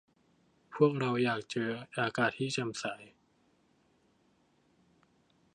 [0.75, 2.85] พวกเราอยากเจออากาศที่แจ่มใส